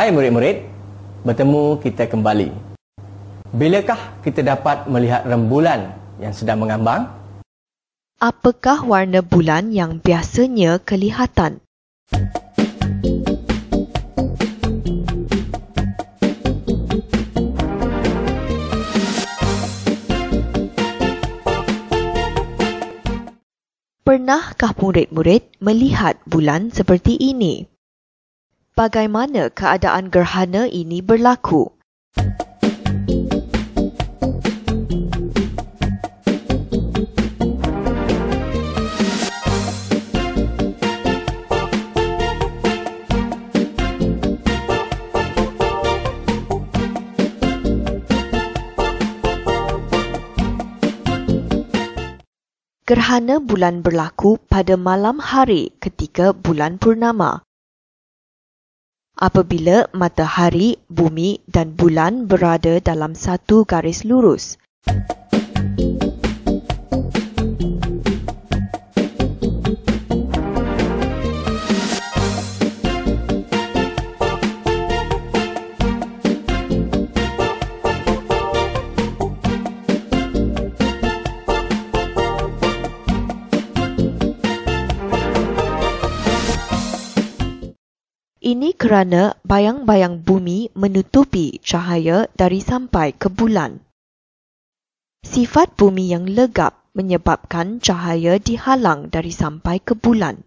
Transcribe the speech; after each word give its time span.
Hai 0.00 0.08
murid-murid, 0.16 0.64
bertemu 1.28 1.76
kita 1.84 2.08
kembali. 2.08 2.48
Bilakah 3.52 4.24
kita 4.24 4.40
dapat 4.40 4.88
melihat 4.88 5.28
rembulan 5.28 5.92
yang 6.16 6.32
sedang 6.32 6.64
mengambang? 6.64 7.04
Apakah 8.16 8.80
warna 8.88 9.20
bulan 9.20 9.68
yang 9.68 10.00
biasanya 10.00 10.80
kelihatan? 10.80 11.60
Pernahkah 24.00 24.72
murid-murid 24.80 25.60
melihat 25.60 26.16
bulan 26.24 26.72
seperti 26.72 27.20
ini? 27.20 27.69
Bagaimana 28.80 29.52
keadaan 29.52 30.08
gerhana 30.08 30.64
ini 30.64 31.04
berlaku. 31.04 31.68
Gerhana 52.88 53.38
bulan 53.44 53.84
berlaku 53.84 54.40
pada 54.48 54.74
malam 54.74 55.20
hari 55.20 55.70
ketika 55.78 56.32
bulan 56.32 56.80
purnama 56.80 57.44
apabila 59.20 59.86
matahari, 59.92 60.80
bumi 60.88 61.44
dan 61.44 61.76
bulan 61.76 62.24
berada 62.24 62.80
dalam 62.80 63.12
satu 63.12 63.68
garis 63.68 64.02
lurus. 64.08 64.56
Ini 88.40 88.72
kerana 88.72 89.36
bayang-bayang 89.44 90.24
bumi 90.24 90.72
menutupi 90.72 91.60
cahaya 91.60 92.24
dari 92.32 92.64
sampai 92.64 93.12
ke 93.12 93.28
bulan. 93.28 93.84
Sifat 95.20 95.76
bumi 95.76 96.08
yang 96.08 96.24
legap 96.24 96.88
menyebabkan 96.96 97.84
cahaya 97.84 98.40
dihalang 98.40 99.12
dari 99.12 99.28
sampai 99.28 99.76
ke 99.84 99.92
bulan. 99.92 100.40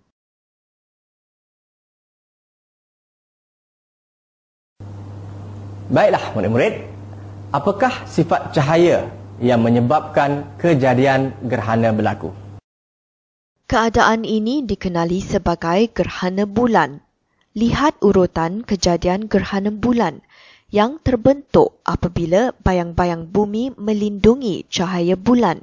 Baiklah 5.94 6.34
murid-murid, 6.34 6.90
apakah 7.54 8.10
sifat 8.10 8.58
cahaya 8.58 9.06
yang 9.38 9.62
menyebabkan 9.62 10.50
kejadian 10.58 11.38
gerhana 11.46 11.94
berlaku? 11.94 12.34
Keadaan 13.70 14.26
ini 14.26 14.66
dikenali 14.66 15.22
sebagai 15.22 15.94
gerhana 15.94 16.50
bulan 16.50 17.13
lihat 17.54 18.02
urutan 18.02 18.66
kejadian 18.66 19.30
gerhana 19.30 19.70
bulan 19.70 20.26
yang 20.74 20.98
terbentuk 21.06 21.78
apabila 21.86 22.50
bayang-bayang 22.66 23.30
bumi 23.30 23.78
melindungi 23.78 24.66
cahaya 24.74 25.14
bulan. 25.14 25.62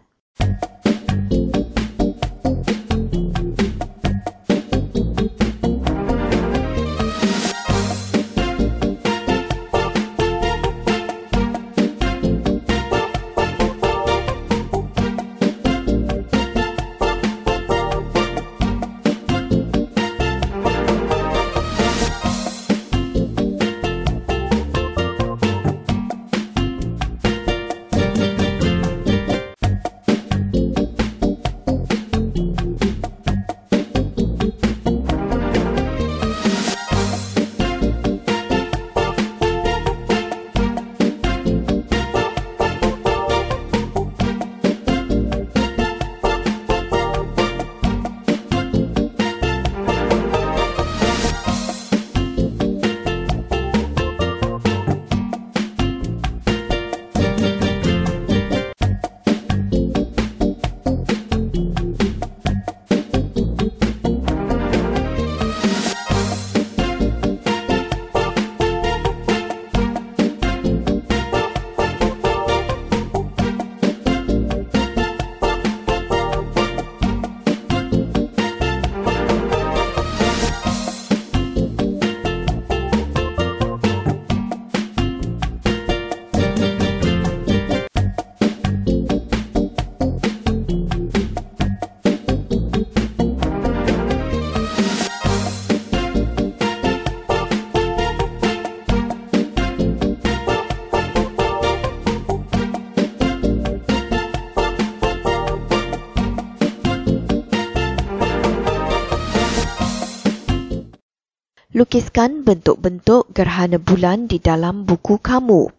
Lukiskan 111.80 112.44
bentuk-bentuk 112.44 113.32
gerhana 113.32 113.80
bulan 113.80 114.28
di 114.28 114.36
dalam 114.36 114.84
buku 114.84 115.16
kamu. 115.16 115.72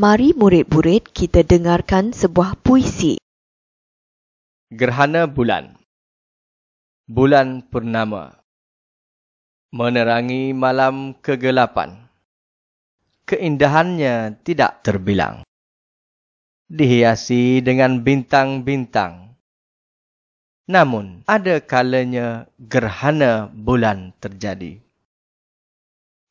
Mari 0.00 0.32
murid-murid 0.32 1.12
kita 1.12 1.44
dengarkan 1.44 2.16
sebuah 2.16 2.56
puisi. 2.64 3.20
Gerhana 4.72 5.28
Bulan. 5.28 5.76
Bulan 7.04 7.60
Purnama. 7.68 8.32
Menerangi 9.76 10.56
malam 10.56 11.12
kegelapan. 11.20 12.00
Keindahannya 13.28 14.40
tidak 14.40 14.80
terbilang. 14.80 15.44
Dihiasi 16.72 17.60
dengan 17.60 18.00
bintang-bintang. 18.00 19.36
Namun 20.64 21.28
ada 21.28 21.60
kalanya 21.60 22.48
gerhana 22.56 23.52
bulan 23.52 24.16
terjadi 24.16 24.80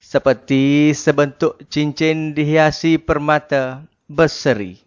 seperti 0.10 0.90
sebentuk 0.98 1.62
cincin 1.70 2.34
dihiasi 2.34 2.98
permata 2.98 3.86
berseri. 4.10 4.82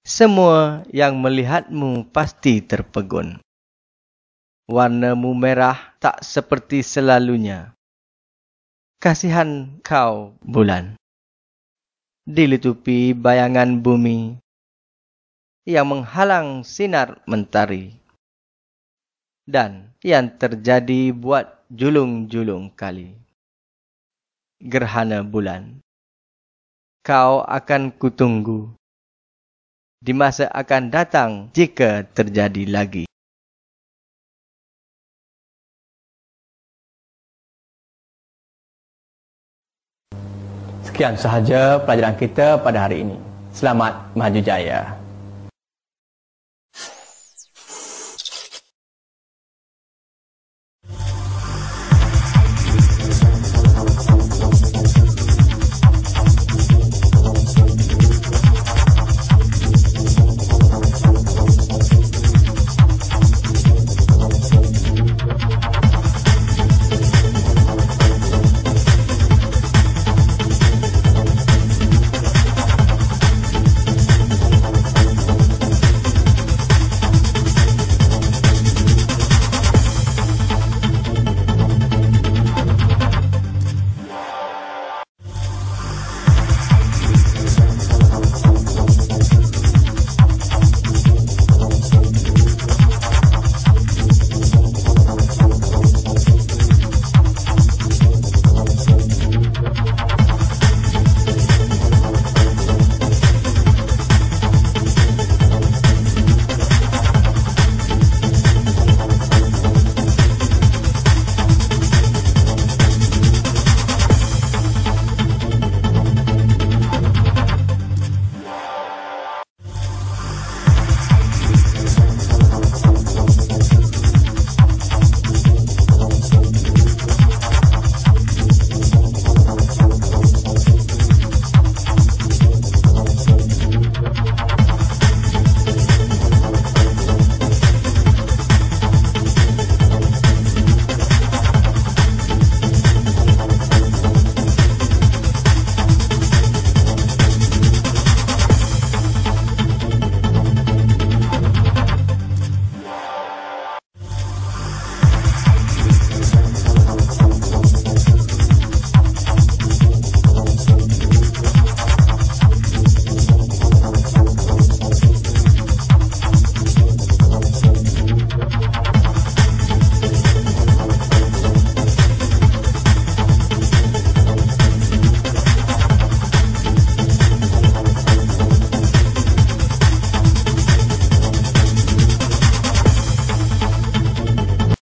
Semua 0.00 0.88
yang 0.88 1.20
melihatmu 1.20 2.08
pasti 2.08 2.64
terpegun. 2.64 3.44
Warnamu 4.64 5.36
merah 5.36 5.76
tak 6.00 6.24
seperti 6.24 6.80
selalunya. 6.80 7.76
Kasihan 9.04 9.76
kau, 9.84 10.32
bulan. 10.40 10.96
Dilitupi 12.24 13.12
bayangan 13.12 13.84
bumi 13.84 14.40
yang 15.68 15.92
menghalang 15.92 16.64
sinar 16.64 17.20
mentari. 17.28 17.92
Dan 19.44 19.92
yang 20.00 20.32
terjadi 20.40 21.12
buat 21.12 21.68
julung-julung 21.68 22.72
kali 22.72 23.23
gerhana 24.62 25.26
bulan. 25.26 25.82
Kau 27.04 27.44
akan 27.44 27.92
kutunggu. 27.94 28.72
Di 30.04 30.12
masa 30.12 30.48
akan 30.52 30.92
datang 30.92 31.30
jika 31.56 32.04
terjadi 32.04 32.68
lagi. 32.68 33.04
Sekian 40.84 41.16
sahaja 41.18 41.80
pelajaran 41.82 42.14
kita 42.14 42.60
pada 42.60 42.86
hari 42.86 43.02
ini. 43.02 43.16
Selamat 43.50 44.12
maju 44.14 44.40
jaya. 44.44 45.03